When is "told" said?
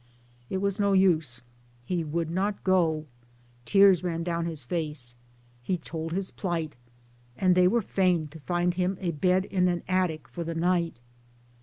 5.77-6.11